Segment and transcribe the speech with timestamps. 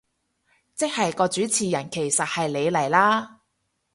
[0.73, 3.41] 即係個主持人其實係你嚟啦